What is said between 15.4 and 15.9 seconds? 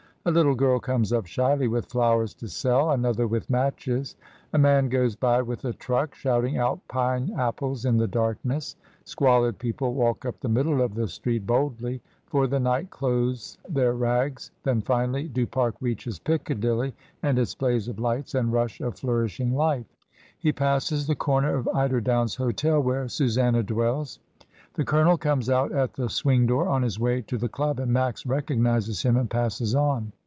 Pare